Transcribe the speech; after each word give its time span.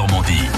Normandie. 0.00 0.48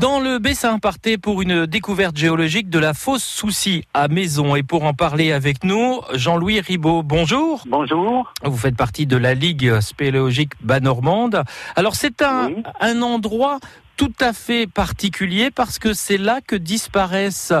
Dans 0.00 0.18
le 0.18 0.38
Bessin, 0.38 0.78
partez 0.78 1.18
pour 1.18 1.42
une 1.42 1.66
découverte 1.66 2.16
géologique 2.16 2.70
de 2.70 2.78
la 2.78 2.94
fosse 2.94 3.22
Soucy 3.22 3.84
à 3.92 4.08
Maison. 4.08 4.56
Et 4.56 4.62
pour 4.62 4.84
en 4.84 4.94
parler 4.94 5.30
avec 5.30 5.62
nous, 5.62 6.00
Jean-Louis 6.14 6.60
Ribaud, 6.60 7.02
bonjour. 7.02 7.64
Bonjour. 7.68 8.32
Vous 8.42 8.56
faites 8.56 8.76
partie 8.78 9.04
de 9.04 9.18
la 9.18 9.34
Ligue 9.34 9.78
spéléologique 9.80 10.52
bas-normande. 10.62 11.44
Alors 11.76 11.96
c'est 11.96 12.22
un, 12.22 12.46
Oui. 12.46 12.62
un 12.80 13.02
endroit 13.02 13.58
tout 13.98 14.14
à 14.18 14.32
fait 14.32 14.66
particulier 14.66 15.50
parce 15.50 15.78
que 15.78 15.92
c'est 15.92 16.16
là 16.16 16.40
que 16.40 16.56
disparaissent 16.56 17.52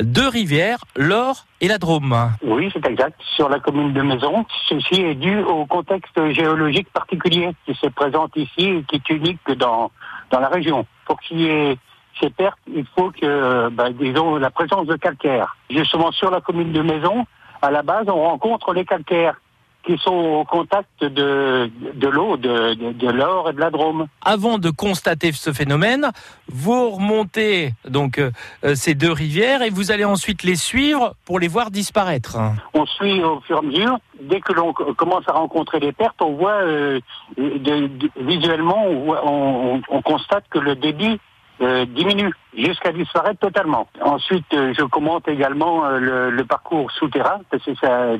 deux 0.00 0.28
rivières, 0.28 0.78
l'Or 0.96 1.44
et 1.60 1.68
la 1.68 1.78
Drôme. 1.78 2.16
Oui, 2.42 2.70
c'est 2.72 2.86
exact. 2.86 3.20
Sur 3.36 3.48
la 3.48 3.58
commune 3.58 3.92
de 3.92 4.02
Maison, 4.02 4.44
ceci 4.68 5.02
est 5.02 5.14
dû 5.14 5.40
au 5.40 5.66
contexte 5.66 6.32
géologique 6.32 6.90
particulier 6.92 7.50
qui 7.66 7.74
se 7.74 7.86
présente 7.88 8.36
ici 8.36 8.66
et 8.66 8.84
qui 8.84 8.96
est 8.96 9.10
unique 9.10 9.50
dans, 9.56 9.90
dans 10.30 10.40
la 10.40 10.48
région. 10.48 10.86
Pour 11.06 11.20
qu'il 11.20 11.40
y 11.40 11.48
ait 11.48 11.76
ces 12.20 12.30
pertes, 12.30 12.58
il 12.72 12.86
faut 12.96 13.10
que, 13.10 13.68
ben, 13.70 13.90
disons, 13.90 14.36
la 14.36 14.50
présence 14.50 14.86
de 14.86 14.96
calcaire. 14.96 15.56
Justement, 15.70 16.12
sur 16.12 16.30
la 16.30 16.40
commune 16.40 16.72
de 16.72 16.82
Maison, 16.82 17.26
à 17.62 17.70
la 17.70 17.82
base, 17.82 18.06
on 18.08 18.22
rencontre 18.22 18.72
les 18.72 18.84
calcaires 18.84 19.40
qui 19.88 19.96
sont 20.04 20.10
au 20.40 20.44
contact 20.44 21.00
de, 21.02 21.70
de 21.94 22.08
l'eau, 22.08 22.36
de, 22.36 22.74
de, 22.74 22.92
de 22.92 23.08
l'or 23.10 23.48
et 23.48 23.54
de 23.54 23.60
la 23.60 23.70
Drôme. 23.70 24.06
Avant 24.22 24.58
de 24.58 24.68
constater 24.68 25.32
ce 25.32 25.50
phénomène, 25.54 26.10
vous 26.48 26.90
remontez 26.90 27.72
donc 27.88 28.18
euh, 28.18 28.30
euh, 28.64 28.74
ces 28.74 28.94
deux 28.94 29.10
rivières 29.12 29.62
et 29.62 29.70
vous 29.70 29.90
allez 29.90 30.04
ensuite 30.04 30.42
les 30.42 30.56
suivre 30.56 31.14
pour 31.24 31.40
les 31.40 31.48
voir 31.48 31.70
disparaître. 31.70 32.36
on 32.74 32.84
suit 32.84 33.22
au 33.24 33.40
fur 33.40 33.56
et 33.56 33.58
à 33.60 33.62
mesure. 33.62 33.98
Dès 34.20 34.40
que 34.40 34.52
l'on 34.52 34.74
commence 34.74 35.24
à 35.26 35.32
rencontrer 35.32 35.80
des 35.80 35.92
pertes, 35.92 36.20
on 36.20 36.32
voit 36.34 36.60
euh, 36.62 37.00
de- 37.38 37.88
visuellement, 38.20 38.84
on, 38.86 39.04
voit- 39.06 39.24
on- 39.26 39.76
on- 39.76 39.82
on 39.88 40.02
constate 40.02 40.44
que 40.50 40.58
le 40.58 40.74
débit 40.74 41.18
euh, 41.62 41.86
diminue 41.86 42.32
jusqu'à 42.56 42.92
disparaître 42.92 43.40
totalement. 43.40 43.88
Ensuite, 44.02 44.44
je 44.52 44.82
commente 44.84 45.26
également 45.28 45.88
le, 45.88 46.28
le 46.30 46.44
parcours 46.44 46.90
souterrain, 46.92 47.40
parce 47.50 47.64
que 47.64 47.74
ça, 47.76 48.16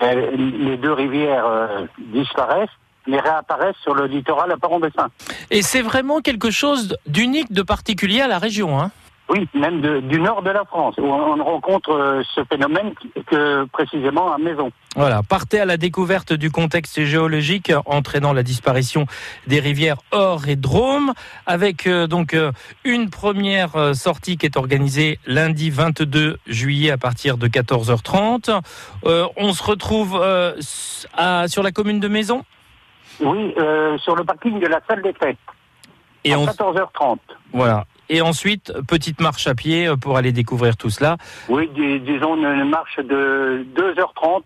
les 0.00 0.76
deux 0.76 0.92
rivières 0.92 1.46
euh, 1.46 1.86
disparaissent, 1.98 2.68
mais 3.06 3.20
réapparaissent 3.20 3.76
sur 3.82 3.94
le 3.94 4.06
littoral 4.06 4.52
à 4.52 4.56
Paron-Bessin. 4.56 5.08
Et 5.50 5.62
c'est 5.62 5.82
vraiment 5.82 6.20
quelque 6.20 6.50
chose 6.50 6.96
d'unique, 7.06 7.52
de 7.52 7.62
particulier 7.62 8.20
à 8.20 8.28
la 8.28 8.38
région. 8.38 8.80
Hein 8.80 8.90
Oui, 9.30 9.46
même 9.52 9.82
de- 9.82 10.00
du 10.00 10.20
nord 10.20 10.40
de 10.42 10.50
la 10.50 10.64
France, 10.64 10.94
où 10.96 11.04
on 11.04 11.36
ne 11.36 11.42
rencontre 11.42 11.90
euh, 11.92 12.22
ce 12.34 12.40
phénomène 12.44 12.94
que 13.26 13.64
précisément 13.66 14.32
à 14.32 14.38
Maison. 14.38 14.70
voilà, 14.96 15.20
partez 15.22 15.60
à 15.60 15.66
la 15.66 15.76
découverte 15.76 16.32
du 16.32 16.50
contexte 16.50 17.04
géologique 17.04 17.70
entraînant 17.84 18.32
la 18.32 18.42
disparition 18.42 19.04
des 19.46 19.60
rivières 19.60 19.98
Or 20.12 20.48
et 20.48 20.56
Drôme, 20.56 21.12
avec 21.44 21.86
euh, 21.86 22.06
donc 22.06 22.32
euh, 22.32 22.52
une 22.84 23.10
première 23.10 23.76
euh, 23.76 23.92
sortie 23.92 24.38
qui 24.38 24.46
est 24.46 24.56
organisée 24.56 25.18
lundi 25.26 25.68
22 25.68 26.38
juillet 26.46 26.90
à 26.90 26.96
partir 26.96 27.36
de 27.36 27.48
14h30. 27.48 28.62
Euh, 29.04 29.26
on 29.36 29.52
se 29.52 29.62
retrouve 29.62 30.18
euh, 30.22 30.54
à- 31.14 31.48
sur 31.48 31.62
la 31.62 31.70
commune 31.70 32.00
de 32.00 32.08
Maison? 32.08 32.44
Oui, 33.20 33.52
euh, 33.58 33.98
sur 33.98 34.16
le 34.16 34.24
parking 34.24 34.58
de 34.58 34.66
la 34.68 34.80
salle 34.88 35.02
des 35.02 35.12
fêtes. 35.12 35.36
et 36.24 36.32
à 36.32 36.38
on, 36.38 36.46
14h30. 36.46 37.18
voilà. 37.52 37.84
Et 38.08 38.20
ensuite, 38.22 38.72
petite 38.86 39.20
marche 39.20 39.46
à 39.46 39.54
pied 39.54 39.86
euh, 39.86 39.96
pour 39.96 40.16
aller 40.16 40.32
découvrir 40.32 40.76
tout 40.76 40.90
cela. 40.90 41.16
Oui, 41.48 41.68
dis- 41.74 42.00
disons 42.00 42.36
une 42.36 42.68
marche 42.68 42.96
de 42.98 43.66
2h30 43.76 44.42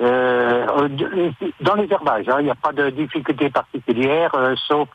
euh, 0.00 0.88
de- 0.88 1.32
dans 1.60 1.74
les 1.74 1.90
herbages. 1.90 2.28
hein. 2.28 2.36
Il 2.40 2.44
n'y 2.44 2.50
a 2.50 2.54
pas 2.54 2.72
de 2.72 2.90
difficulté 2.90 3.50
particulière, 3.50 4.34
euh, 4.34 4.54
sauf 4.66 4.88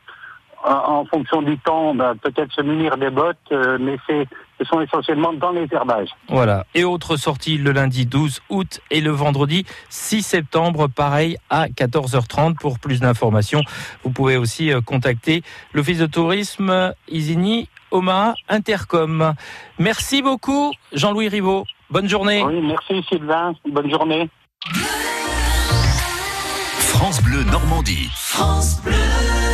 en, 0.64 0.70
en 0.72 1.04
fonction 1.04 1.42
du 1.42 1.58
temps, 1.58 1.94
ben, 1.94 2.16
peut-être 2.16 2.52
se 2.52 2.62
munir 2.62 2.96
des 2.96 3.10
bottes, 3.10 3.36
euh, 3.52 3.78
mais 3.80 3.98
c'est, 4.06 4.26
ce 4.58 4.64
sont 4.64 4.80
essentiellement 4.80 5.32
dans 5.32 5.50
les 5.52 5.68
herbages. 5.70 6.08
Voilà. 6.28 6.64
Et 6.74 6.82
autre 6.82 7.16
sortie 7.16 7.56
le 7.56 7.70
lundi 7.70 8.04
12 8.06 8.40
août 8.48 8.80
et 8.90 9.00
le 9.00 9.10
vendredi 9.10 9.64
6 9.90 10.22
septembre, 10.22 10.88
pareil 10.88 11.36
à 11.50 11.66
14h30. 11.68 12.56
Pour 12.58 12.80
plus 12.80 12.98
d'informations, 13.00 13.60
vous 14.02 14.10
pouvez 14.10 14.36
aussi 14.36 14.72
euh, 14.72 14.80
contacter 14.80 15.42
l'Office 15.72 15.98
de 15.98 16.06
tourisme 16.06 16.92
Isigny 17.08 17.68
Oma 17.90 18.34
Intercom. 18.48 19.34
Merci 19.78 20.22
beaucoup, 20.22 20.72
Jean-Louis 20.92 21.28
Rivaud. 21.28 21.64
Bonne 21.90 22.08
journée. 22.08 22.42
Oui, 22.42 22.60
merci 22.62 23.04
Sylvain. 23.08 23.54
Bonne 23.68 23.90
journée. 23.90 24.28
France 26.78 27.22
Bleu 27.22 27.44
Normandie. 27.44 28.10
France 28.14 28.80
Bleu. 28.82 29.45